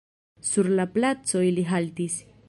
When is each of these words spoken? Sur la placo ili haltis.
Sur 0.51 0.69
la 0.79 0.87
placo 0.95 1.43
ili 1.51 1.67
haltis. 1.73 2.17